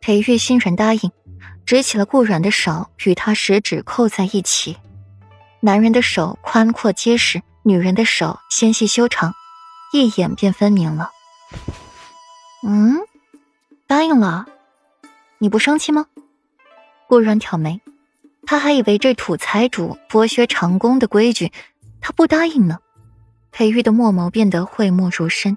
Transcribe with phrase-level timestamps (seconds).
[0.00, 1.10] 裴玉欣然答应，
[1.66, 4.76] 执起了顾软的手，与他十指扣在一起。
[5.60, 9.34] 男人的手宽阔结实，女人的手纤细修长，
[9.92, 11.10] 一眼便分明了。
[12.66, 12.98] 嗯，
[13.86, 14.46] 答应了，
[15.38, 16.06] 你不生气吗？
[17.08, 17.80] 顾软挑眉，
[18.46, 21.52] 他还以为这土财主剥削长工的规矩，
[22.00, 22.78] 他不答应呢。
[23.50, 25.56] 裴玉的墨眸变得讳莫如深，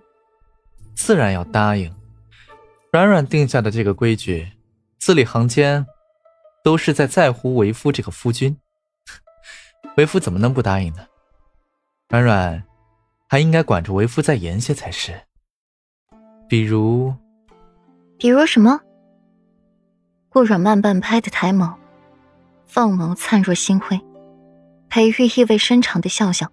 [0.96, 1.94] 自然要答应。
[2.92, 4.52] 软软定下的这个规矩，
[5.00, 5.88] 字里行间
[6.62, 8.58] 都是在在乎为夫这个夫君，
[9.96, 11.06] 为夫怎么能不答应呢？
[12.10, 12.62] 软软
[13.30, 15.14] 还应该管着为夫再严些才是。
[16.50, 17.16] 比如，
[18.18, 18.82] 比如什么？
[20.28, 21.74] 顾软慢半拍的抬眸，
[22.66, 23.98] 凤眸灿若星辉。
[24.90, 26.52] 裴玉意味深长的笑笑，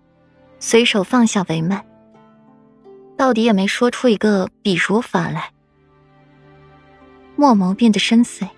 [0.60, 1.82] 随手放下帷幔，
[3.16, 5.50] 到底也没说出一个比如法来。
[7.38, 8.48] 墨眸变得深邃，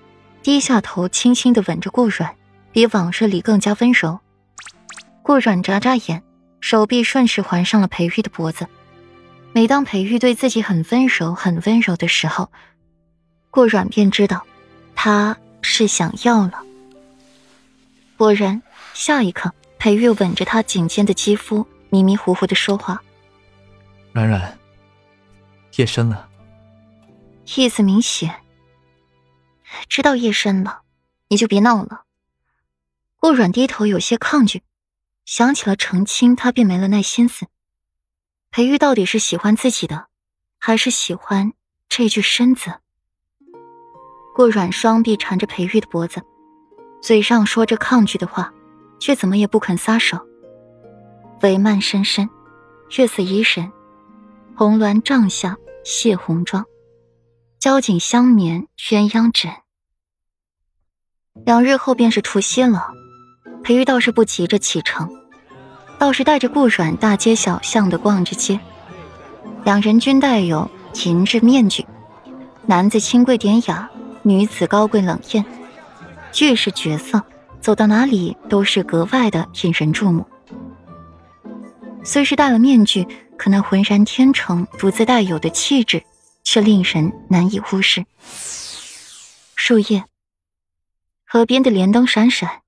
[0.43, 2.35] 低下头，轻轻的吻着顾软，
[2.73, 4.19] 比往日里更加温柔。
[5.23, 6.23] 顾软眨眨眼，
[6.63, 8.67] 手臂顺势环上了裴玉的脖子。
[9.53, 12.51] 每当裴玉对自己很温柔、很温柔的时候，
[13.51, 14.47] 顾软便知道，
[14.95, 16.63] 他是想要了。
[18.17, 18.63] 果然，
[18.95, 23.03] 下一刻，裴玉吻着他颈间的肌肤，迷迷糊糊的说话
[24.13, 24.59] ：“软软，
[25.77, 26.27] 夜深了。”
[27.57, 28.35] 意思明显。
[29.89, 30.83] 知道夜深了，
[31.29, 32.05] 你就别闹了。
[33.17, 34.63] 顾软低头，有些抗拒，
[35.25, 37.47] 想起了成亲，他便没了耐心思。
[38.51, 40.07] 裴玉到底是喜欢自己的，
[40.59, 41.53] 还是喜欢
[41.89, 42.75] 这具身子？
[44.35, 46.23] 顾软双臂缠着裴玉的脖子，
[47.03, 48.53] 嘴上说着抗拒的话，
[48.99, 50.19] 却怎么也不肯撒手。
[51.41, 52.29] 帷幔深深，
[52.97, 53.71] 月色怡人，
[54.55, 56.65] 红鸾帐下卸红妆。
[57.61, 59.53] 交颈相眠鸳鸯枕。
[61.45, 62.89] 两日后便是除夕了，
[63.63, 65.11] 裴玉倒是不急着启程，
[65.99, 68.59] 倒是带着顾软大街小巷的逛着街。
[69.63, 70.71] 两人均带有
[71.05, 71.85] 银质面具，
[72.65, 73.91] 男子清贵典雅，
[74.23, 75.45] 女子高贵冷艳，
[76.33, 77.23] 俱是绝色，
[77.61, 80.27] 走到哪里都是格外的引人注目。
[82.03, 83.07] 虽是戴了面具，
[83.37, 86.03] 可那浑然天成、独自带有的气质。
[86.43, 88.05] 却令人难以忽视。
[89.55, 90.05] 树叶，
[91.25, 92.63] 河边的莲灯闪闪。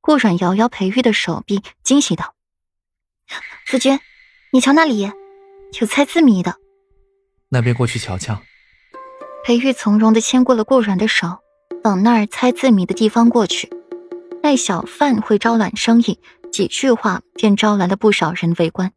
[0.00, 2.34] 顾软摇摇裴玉的手臂，惊喜道
[3.66, 4.00] ：“夫君，
[4.52, 5.10] 你瞧那里，
[5.80, 6.56] 有猜字谜的。”
[7.50, 8.40] 那边过去瞧瞧。
[9.44, 11.38] 裴玉从容的牵过了顾软的手，
[11.84, 13.70] 往那儿猜字谜的地方过去。
[14.42, 16.18] 那小贩会招揽生意，
[16.50, 18.92] 几句话便招来了不少人围观。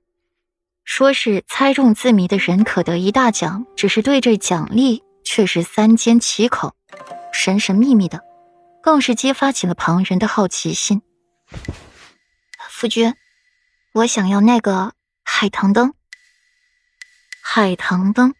[0.83, 6.75] 说是猜中字谜的人可得一大奖，只是对这奖励却是三缄其口，
[7.31, 8.21] 神神秘秘的，
[8.81, 11.01] 更是激发起了旁人的好奇心。
[12.69, 13.13] 夫君，
[13.93, 14.93] 我想要那个
[15.23, 15.93] 海棠灯。
[17.43, 18.33] 海棠灯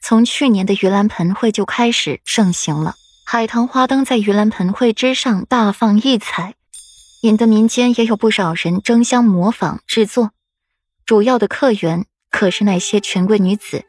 [0.00, 2.94] 从去年的盂兰盆会就开始盛行了，
[3.26, 6.54] 海棠花灯在盂兰盆会之上大放异彩，
[7.22, 10.30] 引得民间也有不少人争相模仿制作。
[11.08, 13.82] 主要的客源可是那些权贵女子。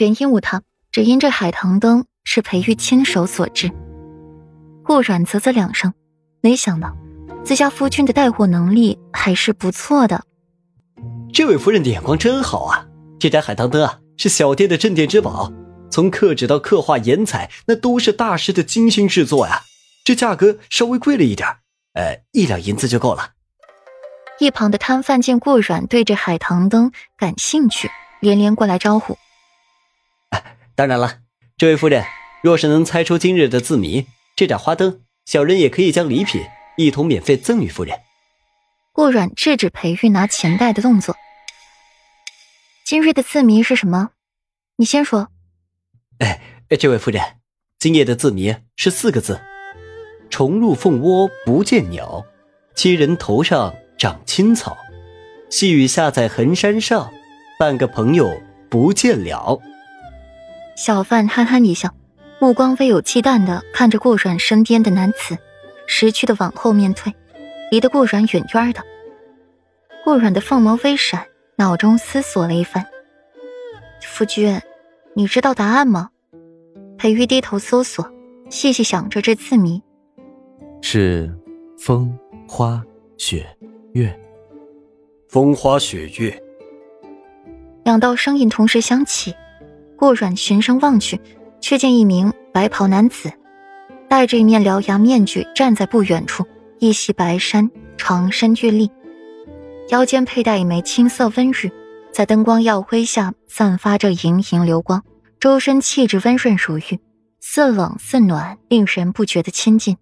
[0.00, 3.70] 原因无他，只因这海棠灯是裴玉亲手所制。
[4.82, 5.94] 顾软啧啧两声，
[6.40, 6.96] 没想到
[7.44, 10.24] 自家夫君的带货能力还是不错的。
[11.32, 12.88] 这位夫人的眼光真好啊！
[13.20, 15.52] 这盏海棠灯啊，是小店的镇店之宝，
[15.88, 19.62] 从刻纸到刻画颜彩，那都是大师的精心制作呀。
[20.04, 21.48] 这价格稍微贵了一点，
[21.92, 23.34] 呃，一两银子就够了。
[24.38, 27.90] 一旁的摊贩见顾软对这海棠灯感兴趣，
[28.20, 29.18] 连连过来招呼。
[30.76, 31.18] 当然了，
[31.56, 32.04] 这位夫人
[32.42, 34.06] 若是能猜出今日的字谜，
[34.36, 37.98] 这盏花灯，小人也可以将礼品一同免费赠与夫人。
[38.92, 41.16] 顾软制止裴玉拿钱袋的动作。
[42.84, 44.10] 今日的字谜是什么？
[44.76, 45.28] 你先说。
[46.20, 46.40] 哎，
[46.78, 47.20] 这位夫人，
[47.80, 49.40] 今夜的字谜是四个字：
[50.30, 52.24] 虫入凤窝不见鸟，
[52.76, 53.74] 七人头上。
[53.98, 54.76] 长青草，
[55.50, 57.10] 细雨下在横山上，
[57.58, 58.30] 半个朋友
[58.70, 59.60] 不见了。
[60.76, 61.92] 小贩憨憨一笑，
[62.38, 65.36] 目光微有忌惮的看着顾软身边的男子，
[65.88, 67.12] 识趣的往后面退，
[67.72, 68.80] 离得顾软远远的。
[70.04, 72.86] 顾软的凤眸微闪，脑中思索了一番。
[74.00, 74.60] 夫君，
[75.14, 76.10] 你知道答案吗？
[76.96, 78.08] 裴玉低头搜索，
[78.48, 79.82] 细细想着这字谜。
[80.82, 81.36] 是
[81.76, 82.16] 风
[82.46, 82.80] 花
[83.16, 83.57] 雪。
[83.92, 84.14] 月，
[85.28, 86.42] 风花雪月，
[87.84, 89.34] 两道声音同时响起。
[89.96, 91.20] 顾软循声望去，
[91.60, 93.32] 却见一名白白袍男子，
[94.08, 96.44] 戴着一面獠牙面具，站在不远处，
[96.80, 98.90] 一袭白衫，长身玉立，
[99.88, 101.72] 腰间佩戴一枚青色温玉，
[102.12, 105.02] 在灯光耀辉下散发着莹莹流光，
[105.40, 106.98] 周身气质温润如玉，
[107.40, 109.96] 似冷似暖，令人不觉得亲近。